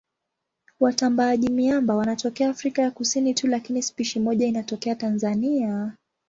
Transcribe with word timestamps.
Watambaaji-miamba 0.79 1.95
wanatokea 1.95 2.49
Afrika 2.49 2.81
ya 2.81 2.91
Kusini 2.91 3.33
tu 3.33 3.47
lakini 3.47 3.83
spishi 3.83 4.19
moja 4.19 4.47
inatokea 4.47 4.95
Tanzania. 4.95 5.93